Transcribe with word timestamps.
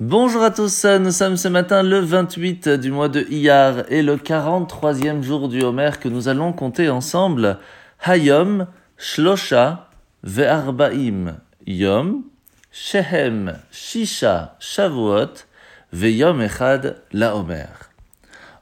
Bonjour 0.00 0.42
à 0.42 0.50
tous, 0.50 0.86
nous 0.86 1.12
sommes 1.12 1.36
ce 1.36 1.46
matin 1.46 1.84
le 1.84 2.00
28 2.00 2.68
du 2.68 2.90
mois 2.90 3.08
de 3.08 3.20
Iyar 3.30 3.84
et 3.92 4.02
le 4.02 4.16
43e 4.16 5.22
jour 5.22 5.48
du 5.48 5.62
Homer 5.62 5.92
que 6.00 6.08
nous 6.08 6.26
allons 6.26 6.52
compter 6.52 6.90
ensemble. 6.90 7.60
Hayom, 8.04 8.66
Shlosha, 8.96 9.90
Ve'arbaim, 10.24 11.36
Yom, 11.68 12.24
Shehem, 12.72 13.56
Shisha, 13.70 14.56
Shavuot, 14.58 15.44
Ve'yom 15.92 16.40
Echad, 16.40 17.00
La 17.12 17.36
Homer. 17.36 17.68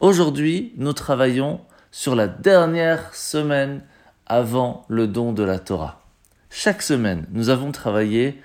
Aujourd'hui, 0.00 0.72
nous 0.78 0.94
travaillons 0.94 1.60
sur 1.90 2.14
la 2.14 2.26
dernière 2.26 3.14
semaine 3.14 3.82
avant 4.24 4.86
le 4.88 5.06
don 5.06 5.34
de 5.34 5.42
la 5.42 5.58
Torah. 5.58 6.00
Chaque 6.48 6.80
semaine, 6.80 7.26
nous 7.32 7.50
avons 7.50 7.70
travaillé 7.70 8.42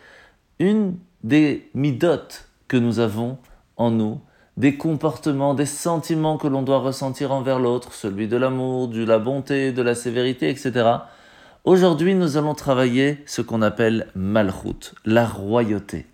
une 0.59 0.97
des 1.23 1.70
midot 1.73 2.27
que 2.68 2.77
nous 2.77 3.00
avons 3.00 3.38
en 3.77 3.91
nous, 3.91 4.22
des 4.58 4.77
comportements, 4.77 5.53
des 5.53 5.66
sentiments 5.66 6.38
que 6.38 6.48
l'on 6.48 6.62
doit 6.62 6.80
ressentir 6.80 7.31
envers 7.31 7.59
l'autre, 7.59 7.94
celui 7.94 8.27
de 8.27 8.38
l'amour, 8.38 8.88
de 8.88 9.03
la 9.03 9.20
bonté, 9.20 9.72
de 9.72 9.81
la 9.81 9.95
sévérité, 9.95 10.49
etc. 10.49 10.89
Aujourd'hui, 11.63 12.13
nous 12.13 12.38
allons 12.38 12.53
travailler 12.53 13.23
ce 13.26 13.41
qu'on 13.41 13.62
appelle 13.62 14.08
malchut, 14.16 14.94
la 15.05 15.26
royauté. 15.26 16.05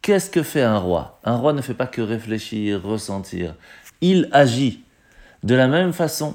Qu'est-ce 0.00 0.30
que 0.30 0.42
fait 0.42 0.62
un 0.62 0.78
roi? 0.78 1.20
Un 1.24 1.36
roi 1.36 1.52
ne 1.52 1.62
fait 1.62 1.74
pas 1.74 1.86
que 1.86 2.02
réfléchir, 2.02 2.82
ressentir. 2.82 3.54
Il 4.00 4.28
agit. 4.32 4.82
De 5.44 5.54
la 5.54 5.68
même 5.68 5.92
façon, 5.92 6.34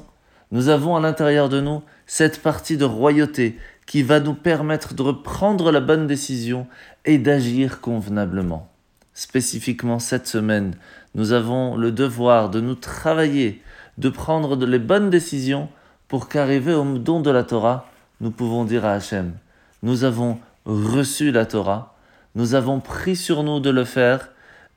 nous 0.52 0.70
avons 0.70 0.96
à 0.96 1.02
l'intérieur 1.02 1.50
de 1.50 1.60
nous 1.60 1.82
cette 2.06 2.42
partie 2.42 2.78
de 2.78 2.86
royauté 2.86 3.58
qui 3.86 4.04
va 4.04 4.20
nous 4.20 4.34
permettre 4.34 4.94
de 4.94 5.12
prendre 5.12 5.72
la 5.72 5.82
bonne 5.82 6.08
décision 6.08 6.68
et 7.04 7.18
d'agir 7.18 7.82
convenablement. 7.82 8.70
Spécifiquement 9.18 9.98
cette 9.98 10.28
semaine, 10.28 10.76
nous 11.16 11.32
avons 11.32 11.76
le 11.76 11.92
devoir 11.92 12.52
de 12.52 12.62
nous 12.62 12.76
travailler, 12.76 13.64
de 13.98 14.10
prendre 14.10 14.56
les 14.64 14.78
bonnes 14.78 15.10
décisions 15.10 15.70
pour 16.08 16.30
qu'arrivé 16.30 16.76
au 16.76 17.00
don 17.00 17.20
de 17.20 17.32
la 17.32 17.44
Torah, 17.44 17.90
nous 18.22 18.30
pouvons 18.30 18.64
dire 18.64 18.86
à 18.86 18.92
Hachem, 18.92 19.34
nous 19.82 20.04
avons 20.04 20.38
reçu 20.66 21.32
la 21.32 21.48
Torah, 21.48 21.96
nous 22.36 22.54
avons 22.54 22.80
pris 22.80 23.16
sur 23.16 23.42
nous 23.42 23.60
de 23.60 23.72
le 23.72 23.86
faire 23.86 24.30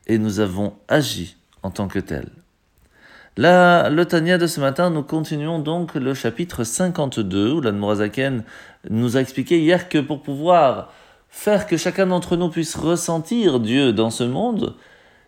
et 0.07 0.17
nous 0.17 0.41
avons 0.41 0.73
agi 0.89 1.37
en 1.63 1.71
tant 1.71 1.87
que 1.87 1.99
tel. 1.99 2.31
Là, 3.37 3.91
le 3.91 4.07
Tania 4.07 4.39
de 4.39 4.47
ce 4.47 4.59
matin, 4.59 4.89
nous 4.89 5.03
continuons 5.03 5.59
donc 5.59 5.97
le 5.97 6.15
chapitre 6.15 6.65
52, 6.65 7.53
où 7.53 7.61
l'Admorazaken 7.61 8.45
nous 8.89 9.19
a 9.19 9.21
expliqué 9.21 9.61
hier 9.61 9.91
que 9.91 9.99
pour 9.99 10.23
pouvoir 10.23 10.95
faire 11.31 11.67
que 11.67 11.77
chacun 11.77 12.07
d'entre 12.07 12.37
nous 12.37 12.51
puisse 12.51 12.77
ressentir 12.77 13.61
Dieu 13.61 13.93
dans 13.93 14.11
ce 14.11 14.25
monde, 14.25 14.77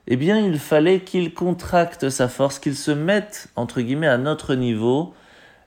eh 0.09 0.17
bien, 0.17 0.39
il 0.39 0.59
fallait 0.59 1.00
qu'il 1.00 1.33
contracte 1.33 2.11
sa 2.11 2.28
force, 2.28 2.59
qu'il 2.59 2.77
se 2.77 2.91
mette, 2.91 3.48
entre 3.56 3.81
guillemets, 3.81 4.09
à 4.09 4.19
notre 4.19 4.55
niveau, 4.55 5.14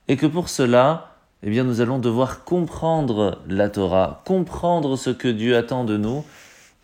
et 0.08 0.18
que 0.18 0.26
pour 0.26 0.50
cela, 0.50 1.16
eh 1.42 1.50
bien, 1.50 1.64
nous 1.64 1.82
allons 1.82 2.00
devoir 2.00 2.44
comprendre 2.44 3.42
la 3.48 3.70
Torah, 3.70 4.24
comprendre 4.26 4.98
ce 4.98 5.10
que 5.10 5.30
Dieu 5.30 5.56
attend 5.56 5.86
de 5.86 5.98
nous, 5.98 6.26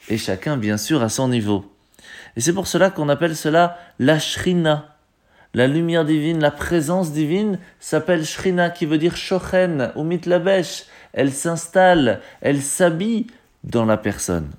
et 0.08 0.18
chacun, 0.18 0.58
bien 0.58 0.78
sûr, 0.78 1.04
à 1.04 1.10
son 1.10 1.28
niveau. 1.28 1.66
Et 2.36 2.42
c'est 2.42 2.54
pour 2.54 2.68
cela 2.68 2.90
qu'on 2.90 3.10
appelle 3.10 3.36
cela 3.36 3.78
la 4.00 4.18
shrina, 4.18 4.92
la 5.54 5.68
lumière 5.68 6.06
divine, 6.06 6.40
la 6.40 6.52
présence 6.52 7.12
divine 7.12 7.60
s'appelle 7.82 8.26
Shrina, 8.26 8.70
qui 8.70 8.86
veut 8.86 8.98
dire 8.98 9.18
Shochen 9.18 9.92
ou 9.96 10.04
Mitlabesh. 10.04 10.86
Elle 11.12 11.34
s'installe, 11.34 12.22
elle 12.40 12.62
s'habille 12.62 13.28
dans 13.64 13.86
la 13.86 13.98
personne. 13.98 14.50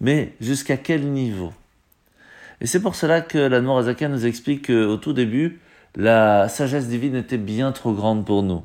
Mais 0.00 0.34
jusqu'à 0.40 0.76
quel 0.76 1.06
niveau? 1.12 1.52
Et 2.60 2.66
c'est 2.66 2.80
pour 2.80 2.94
cela 2.94 3.20
que 3.20 3.38
la 3.38 3.58
Azaka 3.76 4.08
nous 4.08 4.26
explique 4.26 4.66
qu'au 4.66 4.96
tout 4.96 5.12
début, 5.12 5.60
la 5.96 6.48
sagesse 6.48 6.88
divine 6.88 7.16
était 7.16 7.38
bien 7.38 7.72
trop 7.72 7.92
grande 7.92 8.24
pour 8.24 8.42
nous. 8.42 8.64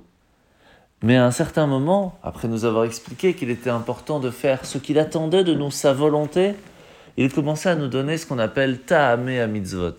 Mais 1.02 1.16
à 1.16 1.26
un 1.26 1.31
certain 1.31 1.68
moment, 1.68 2.20
après 2.24 2.48
nous 2.48 2.66
avoir 2.66 2.84
expliqué 2.84 3.34
qu'il 3.34 3.50
était 3.50 3.70
important 3.70 4.20
de 4.20 4.31
faire 4.31 4.66
ce 4.66 4.78
qu'il 4.78 5.00
attendait 5.00 5.44
de 5.44 5.54
nous, 5.54 5.72
sa 5.72 5.94
volonté, 5.94 6.54
il 7.18 7.31
commençait 7.31 7.70
à 7.70 7.75
nous 7.75 7.88
donner 7.88 8.18
ce 8.18 8.25
qu'on 8.25 8.40
appelle 8.40 8.80
Ta'ame 8.80 9.30
à 9.30 9.48
mitzvot 9.48 9.96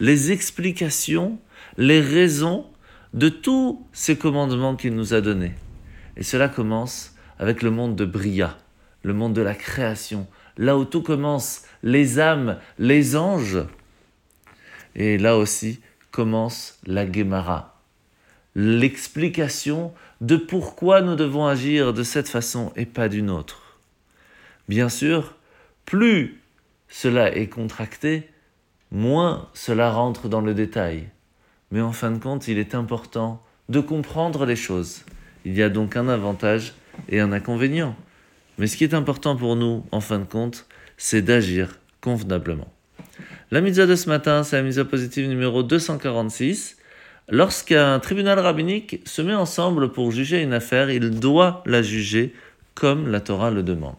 les 0.00 0.32
explications, 0.32 1.38
les 1.76 2.00
raisons 2.00 2.66
de 3.14 3.28
tous 3.28 3.84
ces 3.92 4.16
commandements 4.16 4.76
qu'il 4.76 4.94
nous 4.94 5.14
a 5.14 5.20
donnés. 5.20 5.54
Et 6.16 6.22
cela 6.22 6.48
commence 6.48 7.14
avec 7.38 7.62
le 7.62 7.70
monde 7.70 7.96
de 7.96 8.04
Bria, 8.04 8.56
le 9.02 9.14
monde 9.14 9.34
de 9.34 9.42
la 9.42 9.54
création, 9.54 10.26
là 10.56 10.76
où 10.76 10.84
tout 10.84 11.02
commence, 11.02 11.62
les 11.82 12.18
âmes, 12.18 12.58
les 12.78 13.16
anges. 13.16 13.64
Et 14.94 15.18
là 15.18 15.36
aussi 15.36 15.80
commence 16.10 16.78
la 16.86 17.10
Gemara, 17.10 17.80
l'explication 18.54 19.92
de 20.20 20.36
pourquoi 20.36 21.00
nous 21.00 21.14
devons 21.14 21.46
agir 21.46 21.92
de 21.92 22.02
cette 22.02 22.28
façon 22.28 22.72
et 22.74 22.86
pas 22.86 23.08
d'une 23.08 23.30
autre. 23.30 23.78
Bien 24.68 24.88
sûr, 24.88 25.34
plus 25.84 26.40
cela 26.88 27.34
est 27.36 27.48
contracté, 27.48 28.28
moins 28.90 29.48
cela 29.54 29.90
rentre 29.90 30.28
dans 30.28 30.40
le 30.40 30.54
détail. 30.54 31.08
Mais 31.70 31.80
en 31.80 31.92
fin 31.92 32.10
de 32.10 32.18
compte, 32.18 32.48
il 32.48 32.58
est 32.58 32.74
important 32.74 33.42
de 33.68 33.80
comprendre 33.80 34.46
les 34.46 34.56
choses. 34.56 35.04
Il 35.44 35.54
y 35.54 35.62
a 35.62 35.68
donc 35.68 35.96
un 35.96 36.08
avantage 36.08 36.74
et 37.08 37.20
un 37.20 37.32
inconvénient. 37.32 37.94
Mais 38.58 38.66
ce 38.66 38.76
qui 38.76 38.84
est 38.84 38.94
important 38.94 39.36
pour 39.36 39.56
nous, 39.56 39.84
en 39.92 40.00
fin 40.00 40.18
de 40.18 40.24
compte, 40.24 40.66
c'est 40.96 41.22
d'agir 41.22 41.78
convenablement. 42.00 42.72
La 43.50 43.60
mitzvah 43.60 43.86
de 43.86 43.94
ce 43.94 44.08
matin, 44.08 44.42
c'est 44.42 44.56
la 44.56 44.62
mitzvah 44.62 44.84
positive 44.84 45.28
numéro 45.28 45.62
246. 45.62 46.76
Lorsqu'un 47.30 47.98
tribunal 48.00 48.38
rabbinique 48.38 49.00
se 49.04 49.22
met 49.22 49.34
ensemble 49.34 49.92
pour 49.92 50.10
juger 50.10 50.42
une 50.42 50.52
affaire, 50.52 50.90
il 50.90 51.10
doit 51.10 51.62
la 51.66 51.82
juger 51.82 52.34
comme 52.74 53.10
la 53.10 53.20
Torah 53.20 53.50
le 53.50 53.62
demande. 53.62 53.94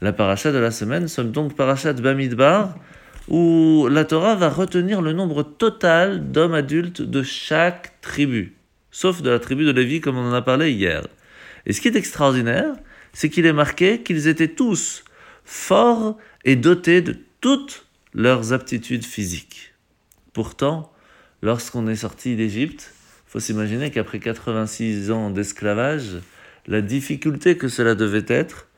La 0.00 0.12
paracha 0.12 0.50
de 0.50 0.58
la 0.58 0.70
semaine 0.70 1.08
sommes 1.08 1.30
donc 1.30 1.54
parachat 1.54 1.92
Bamidbar, 1.92 2.74
où 3.28 3.86
la 3.90 4.04
Torah 4.04 4.34
va 4.34 4.48
retenir 4.48 5.00
le 5.00 5.12
nombre 5.12 5.42
total 5.42 6.32
d'hommes 6.32 6.54
adultes 6.54 7.02
de 7.02 7.22
chaque 7.22 8.00
tribu, 8.00 8.56
sauf 8.90 9.22
de 9.22 9.30
la 9.30 9.38
tribu 9.38 9.64
de 9.64 9.70
Lévi 9.70 10.00
comme 10.00 10.16
on 10.16 10.30
en 10.30 10.34
a 10.34 10.42
parlé 10.42 10.72
hier. 10.72 11.06
Et 11.66 11.72
ce 11.72 11.80
qui 11.80 11.88
est 11.88 11.96
extraordinaire, 11.96 12.74
c'est 13.12 13.28
qu'il 13.28 13.46
est 13.46 13.52
marqué 13.52 14.02
qu'ils 14.02 14.28
étaient 14.28 14.48
tous 14.48 15.04
forts 15.44 16.16
et 16.44 16.56
dotés 16.56 17.02
de 17.02 17.16
toutes 17.40 17.86
leurs 18.14 18.52
aptitudes 18.52 19.04
physiques. 19.04 19.74
Pourtant, 20.32 20.92
lorsqu'on 21.42 21.88
est 21.88 21.96
sorti 21.96 22.36
d'Égypte, 22.36 22.92
faut 23.26 23.40
s'imaginer 23.40 23.90
qu'après 23.90 24.18
86 24.18 25.10
ans 25.10 25.30
d'esclavage, 25.30 26.18
la 26.66 26.80
difficulté 26.80 27.56
que 27.56 27.68
cela 27.68 27.94
devait 27.94 28.24
être, 28.28 28.68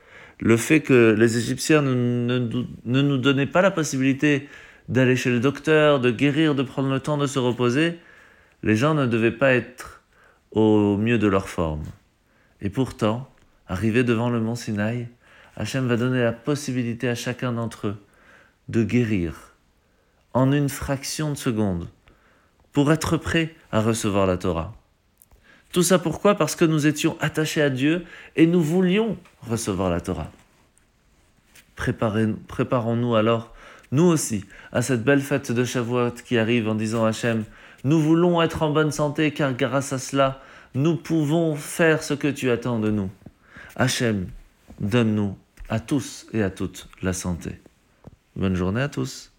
le 0.41 0.57
fait 0.57 0.81
que 0.81 1.15
les 1.19 1.39
Égyptiens 1.39 1.83
ne, 1.83 2.39
nous 2.85 3.19
donnaient 3.19 3.47
pas 3.47 3.63
la 3.63 3.71
possibilité 3.71 4.49
d'aller 4.89 5.17
chez 5.17 5.31
le 5.31 5.41
docteur, 5.41 6.01
de 6.01 6.11
guérir, 6.11 6.55
de 6.55 6.63
prendre 6.63 6.91
le 6.91 7.01
temps 7.01 7.19
de 7.19 7.27
se 7.27 7.39
reposer, 7.39 7.99
les 8.63 8.77
gens 8.77 8.95
ne 8.95 9.07
devaient 9.07 9.31
pas 9.31 9.55
être 9.55 10.03
au 10.53 10.97
mieux 10.97 11.19
de 11.19 11.27
leur 11.27 11.49
forme. 11.49 11.85
Et 12.61 12.71
pourtant, 12.71 13.29
arrivé 13.69 14.05
devant 14.05 14.31
le 14.31 14.41
mont 14.41 14.55
Sinaï, 14.55 15.09
Hachem 15.57 15.87
va 15.87 15.97
donner 15.97 16.23
la 16.23 16.33
possibilité 16.33 17.09
à 17.09 17.15
chacun 17.15 17.53
d'entre 17.53 17.89
eux 17.89 17.97
de 18.69 18.83
guérir 18.83 19.55
en 20.33 20.53
une 20.53 20.69
fraction 20.69 21.31
de 21.31 21.37
seconde 21.37 21.89
pour 22.73 22.93
être 22.93 23.17
prêt 23.17 23.55
à 23.71 23.81
recevoir 23.81 24.27
la 24.27 24.37
Torah. 24.37 24.75
Tout 25.73 25.83
ça 25.83 25.99
pourquoi? 25.99 26.35
Parce 26.35 26.57
que 26.57 26.65
nous 26.65 26.87
étions 26.87 27.17
attachés 27.21 27.63
à 27.63 27.71
Dieu 27.71 28.05
et 28.37 28.47
nous 28.47 28.61
voulions 28.61 29.17
recevoir 29.43 29.91
la 29.91 30.01
Torah. 30.01 30.31
Préparons-nous 31.77 33.15
alors, 33.17 33.53
nous 33.91 34.05
aussi, 34.05 34.45
à 34.73 34.83
cette 34.83 35.05
belle 35.05 35.21
fête 35.21 35.53
de 35.53 35.65
Shavuot 35.65 36.13
qui 36.25 36.39
arrive 36.39 36.69
en 36.69 36.75
disant 36.75 37.05
Hachem, 37.05 37.45
nous 37.85 38.01
voulons 38.01 38.41
être 38.43 38.63
en 38.63 38.71
bonne 38.71 38.93
santé 38.93 39.33
car 39.33 39.53
grâce 39.53 39.93
à 39.93 39.99
cela, 39.99 40.41
nous 40.75 40.97
pouvons 40.97 41.55
faire 41.55 42.03
ce 42.03 42.15
que 42.15 42.29
tu 42.29 42.51
attends 42.51 42.81
de 42.81 42.91
nous. 42.91 43.11
Hachem, 43.77 44.29
donne-nous 44.81 45.37
à 45.69 45.81
tous 45.81 46.27
et 46.33 46.43
à 46.43 46.51
toutes 46.51 46.89
la 47.03 47.13
santé. 47.13 47.61
Bonne 48.37 48.55
journée 48.55 48.81
à 48.81 48.89
tous. 48.89 49.34